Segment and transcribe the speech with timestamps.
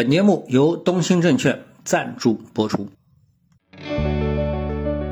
[0.00, 2.88] 本节目由东兴证券赞助播出。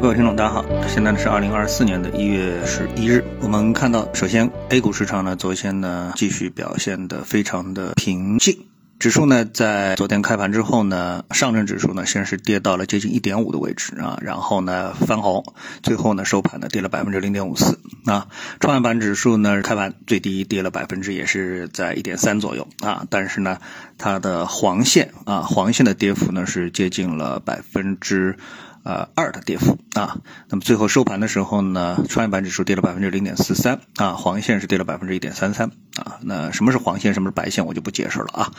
[0.00, 3.22] 各位听众，大家好，现在呢是二零二四年的一月十一日。
[3.42, 8.67] 我们看到，首先 A 股市场呢，昨天呢继续表现的非常的平静。
[8.98, 15.44] 指数呢，在昨天开盘之后呢，上证指数呢先是跌到了接近一点五的位置啊，然后呢翻红，
[15.84, 18.26] 最后呢收盘呢跌了百分之零点五四啊。
[18.58, 23.58] 创业板指数呢开盘最低跌了百分之也是在一点三左右啊，但是呢
[23.98, 28.36] 它的黄线啊黄线的跌幅呢是接近了百分之。
[28.84, 30.18] 呃，二的跌幅啊，
[30.48, 36.18] 那么最后收盘的时候呢，创业板指数跌了百分之零点四三啊，黄线是跌了百分之一点三三啊。
[36.22, 38.52] 那什么是黄线，什么是白线，我就不解释了啊。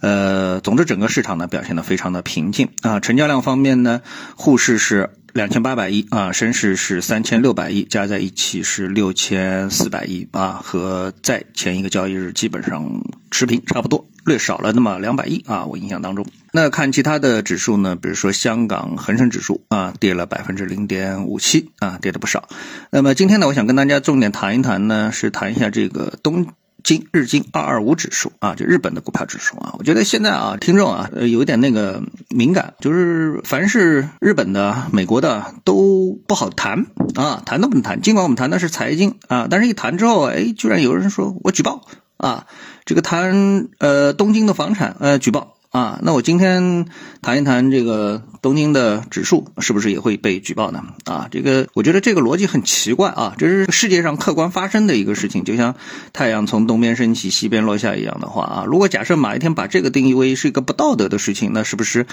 [0.00, 3.00] 呃，总之整个市场呢表现的非常的平静啊。
[3.00, 4.00] 成交量方面呢，
[4.36, 14.06] 沪市是两千八百亿啊，深市是三千六百亿，加在一起是六千四百亿啊，和在前一个交易日基本上持平，差不多。
[14.24, 16.26] 略少了那么两百亿啊，我印象当中。
[16.52, 22.48] 那看其他的指数呢，比如说香港恒生指数啊，跌了百分之零点五七啊，跌的不少。
[22.90, 26.46] 那么今天呢，我想跟大家重点谈一谈呢，是谈一下这个东
[26.82, 29.74] 京日经二二五指数啊，就日本的股票指数啊。
[29.78, 38.00] 我觉得现在啊，听众啊，呃，有一点那个敏感，就是凡是日本的、美国的都不好谈啊，谈都不能谈。
[38.00, 41.86] 尽管我们谈的是财经啊，但是一谈之后，哎，居然有人说我举报。
[42.24, 42.46] 啊，
[42.86, 46.86] 这个谈呃东京的房产呃举报啊，那我今天
[47.20, 50.82] 谈一谈这个东京的指数是不是也会被举报呢？
[51.04, 55.74] 啊，这个我觉得这个逻辑很奇怪啊，这是世界上客观发生的一个事情，就像
[56.14, 62.06] 太阳从东边升起西边落下一样的话啊，如果假设哪一天把这个定义为是一个不道德的事情，那是不是？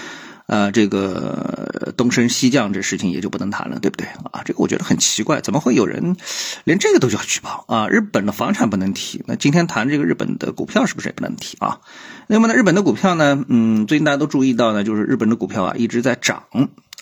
[0.46, 4.42] 呃，这个东升西降这事情也就不能谈了，对不对啊？
[4.44, 6.16] 这个我觉得很奇怪，怎么会有人
[6.64, 7.88] 连这个都要举报啊？
[7.88, 11.80] 日本的房产不能提，那今天谈这个日本的股票是不是也不能提啊？
[12.26, 16.44] 那么呢，日本的股票呢，嗯，最近大家都注意到呢，就是日本的股票啊一直在涨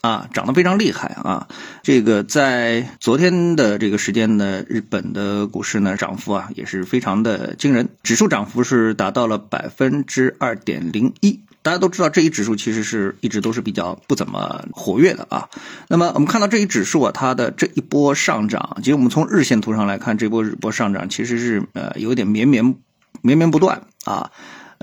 [0.00, 1.48] 啊，涨得非常厉害啊。
[1.82, 11.40] 这个在昨天的这个时间呢，日本的股市呢涨幅啊也是非常的惊人，指数涨幅是达到了百分之二点零一。
[11.62, 15.46] 大家都知道，这一指数其实是一直都是比较不怎么活跃的啊。
[15.88, 22.74] 那么我们看到这一指数啊，它的这一波上涨，其实我们从日线图上来看，这波日波上涨其实是呃有点绵绵
[23.20, 24.30] 绵绵不断啊。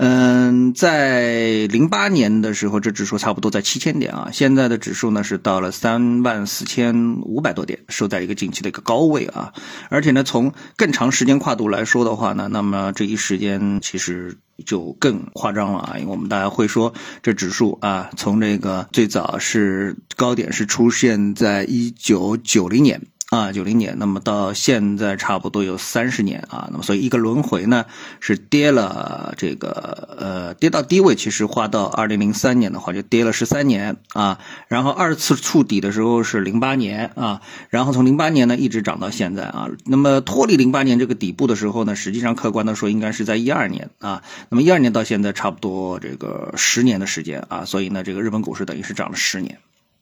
[0.00, 4.30] 嗯，在零八年的时候，这指数差不多在七千点啊。
[4.32, 9.52] 现在的指数呢是到了三万四千五百多点，收在一个近期的一个高位啊。
[9.90, 15.96] 而且呢，从更长时间跨度来说的话呢，那么这一时间其实就更夸张了啊。
[15.98, 23.02] 因为我们大家会说，这指数啊，从这个最早是高点是出现在一九九零年。
[23.30, 27.84] 啊，九零年，那么到现在差不多有三十年啊，那么所以一个轮回呢
[28.20, 49.58] 是跌了这个呃跌到低位，其实花到二零零三年的话就跌了十三年啊，然后二次触底的时候是零八年啊，然后从零八年呢一直涨到现在啊，那么脱离零八年这个底部的时候呢，实际上客观的说应该是在一二年啊，那么一二年到现在差不多这个十年的时间啊，所以呢这个日本股市等于是涨了十年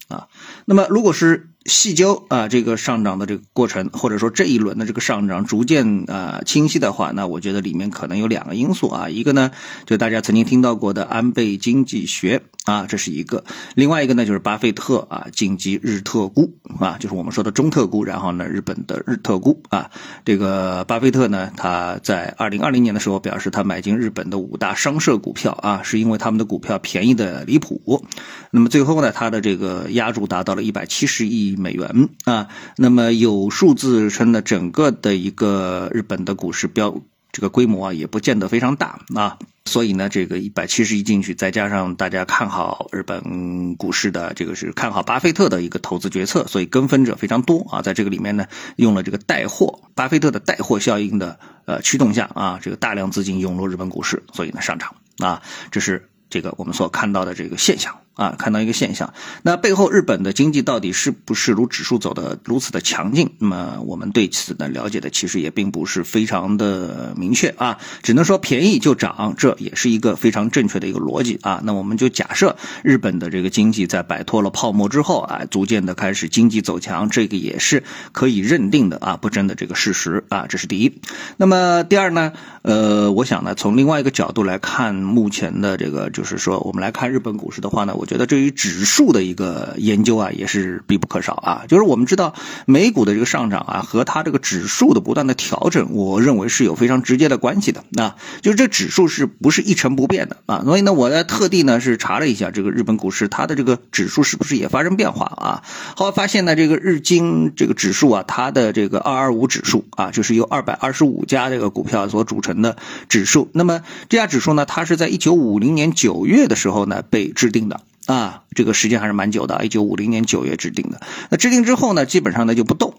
[0.07, 0.29] 啊，
[0.65, 1.49] 那么如果是。
[1.67, 9.51] 细究啊，这个上涨的这个过程，或者说这一轮的这个上涨逐渐啊清晰的话，那我觉得里面可能有两个因素啊，一个呢
[9.85, 13.45] 就大家曾经听到过的安倍经济学啊，这是一个；
[13.75, 19.91] 另外一个呢就是巴菲特啊晋级日特估啊，就是我们说的中特估，然后呢日本的日特估啊，
[20.25, 28.05] 这个巴菲特呢他在二零二零年的时候表示他买进日本的五大商社股票啊，是因为他们的股票便宜的离谱，
[28.51, 31.56] 那么最后呢他的这个压注达到了一百七十亿。
[31.57, 37.01] 美元啊，那么有数字称的整个的一个日本的股市标
[37.33, 48.47] 这个规模啊，也不见得非常大啊，所以呢，这个一百七十亿进去，再加上大家看好日本股市的这个是看好巴菲特的一个投资决策，所以跟风者非常多啊，在这个里面呢，
[48.77, 57.99] 用了这个带货巴菲特的带货效应的呃驱动下啊，这个大量资金涌入日本股市，所以呢上涨啊，这是这个我们所看到的这个现象。
[58.17, 63.31] 啊，看到一个现象，那背后日本的经济到底是不是如指数走的如此的强劲？
[63.39, 71.61] 那么我们对此呢了解的其实也并不是非常的明确啊，只能说便宜就涨，这也是一个非常正确的一个逻辑啊。
[71.63, 81.01] 那我们就假设日本的这个经济在摆脱了泡沫之后啊，逐渐的开始经济走强，这个也是可以认定的啊，不争的这个事实啊，这是第一。
[81.37, 82.33] 那么第二呢，
[82.63, 88.06] 呃，我想呢从另外一个角度来看，目前的这个就是说，我们来看日本股市的话呢，我。
[88.07, 91.65] 觉得对于指数的一个研究啊，也是必不可少啊。
[91.69, 97.85] 就是我们知道美股的这个上涨啊，和它这个指数的不断的调整，我认为是有非常直接的关系的。
[97.91, 100.63] 那就是这指数是不是一成不变的啊？
[100.65, 105.63] 所以呢，我呢特地呢是查了一下这个日本股市，它的这个指数是不是也发生变化啊？
[105.97, 112.77] 后来发现呢，这个日经这个指数啊，它的这个二二五指数啊，就是由二百二十五家这个股票所组成的
[113.09, 113.49] 指数。
[113.53, 121.01] 那么这家指数呢，它是在一九五零年九月的时候呢被制定的啊，这个时间还是蛮久的，一九五零年九月制定的。
[121.31, 122.95] 那制定之后呢，基本上呢就不动。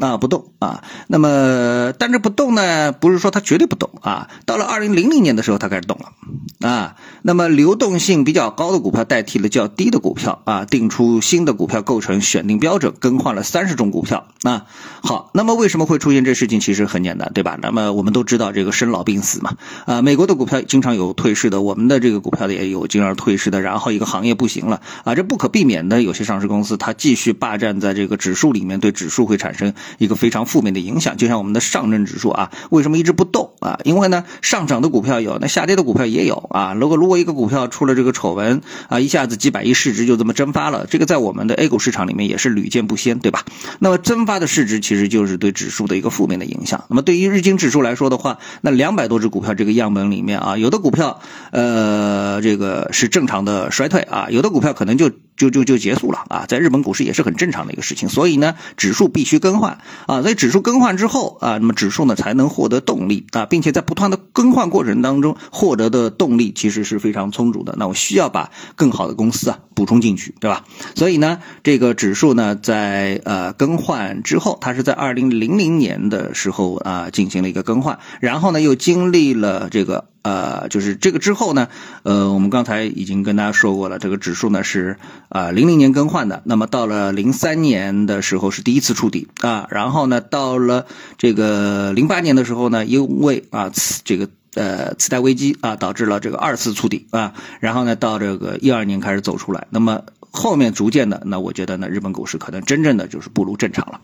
[0.00, 4.30] 啊，不动啊，那么但是不动呢，不是说他绝对不动啊。
[4.46, 6.12] 到了二零零零年的时候，他开始动了
[6.60, 6.96] 啊。
[7.22, 14.66] 那么流动性比较高的股票代替了较低的股票啊，定出新的股票构成选定标准，更换了三十种股票啊。
[15.02, 16.60] 好，那么为什么会出现这事情？
[16.60, 17.58] 其实很简单，对吧？
[17.60, 19.56] 那么我们都知道这个生老病死嘛
[19.86, 23.60] 啊，美国的股票经常有退市的，我们的这个股票也有经常退市的。
[23.60, 29.74] 然后一个行业不行了啊，这不可避免的，有些上市公司它继续霸占在这个指数里面，对指数会产生。
[29.98, 33.78] 一个非常负面的影响，就像我们的上证指数啊，为什么一直不动啊？
[33.84, 36.74] 因为呢，上涨的股票有，那下跌的股票也有啊。
[36.74, 43.44] 如果如果一个股票出了这个丑闻啊，一下子几百亿市值就这么蒸发了，这个在我们的 A 股市场里面也是屡见不鲜，对吧？
[43.78, 46.84] 那么蒸发的市值其实就是对指数的一个负面的影响。
[46.88, 51.20] 那么对于日经指数来说的话，那两百多只股票这个样本里面啊，有的股票
[51.52, 55.10] 呃这个是正常的衰退啊，有的股票可能就。
[55.38, 67.74] 就就就结束了啊，在日本股市也是很正常的一个事情，所以呢，指数必须更换啊，所以指数更换之后啊，那么指数呢才能获得动力啊，并且在不断的更换过程当中获得的动力其实是非常充足的。
[67.78, 70.64] 那我需要把更好的公司啊补充进去，对吧？
[70.96, 80.08] 所以呢，这个指数呢在呃更换之后，它是在二零零零年的时候啊进行了一个更换，然后呢又经历了这个。
[80.28, 81.68] 呃，就是这个之后呢，
[82.02, 84.98] 呃，我们刚才已经跟大家说过了，这个指数呢是
[85.30, 90.84] 啊零零年更换的，那么到了零三年的时候是第一次触底啊，然后呢到了
[91.16, 93.72] 这个零八年的时候呢，因为啊
[94.04, 104.00] 这个呃次贷危机啊导致了这个二次触底啊，然后呢到这个一二年开始走出来，那么后面逐渐的，那我觉得呢日本股市可能真正的就是步入正常了。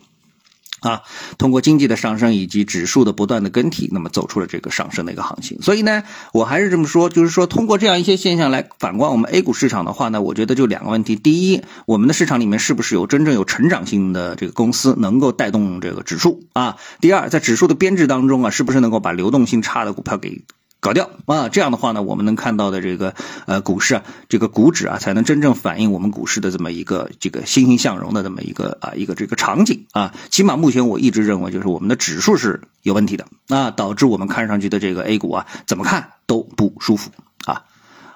[0.84, 1.02] 啊，
[1.38, 5.60] 通过经济的上升以及指数的不断的更替，那么走出了这个上升的一个行情。
[5.62, 16.76] 所以呢，我还是这么说，就是说通过这样一些现象来反观我们 A 股市场的话呢，我觉得就两个问题：第一，我们的市场里面是不是有真正有成长性的这个公司能够带动这个指数啊？
[17.00, 20.44] 第二，在指数的编制当中啊，是不是能够把流动性差的股票给？
[20.84, 23.14] 搞掉啊，这样的话呢，我们能看到的这个
[23.46, 30.14] 呃股市啊，这个股指啊，才能真正反映我们股市的这么一个这个欣欣向荣的这么一个啊一个这个场景啊。
[30.28, 37.10] 起码目前我一直认为，就是我们的指数是有问题的啊，导致我们看上去的这个 A 股啊，怎么看都不舒服
[37.46, 37.62] 啊。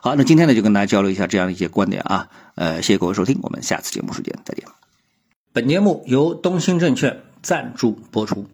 [0.02, 4.64] 好，那今天呢就跟大家交流一下这样一些观点啊，呃，谢谢各位收听，我们下次节目时间再见。
[5.54, 8.46] 本节目由东兴证券赞助播出。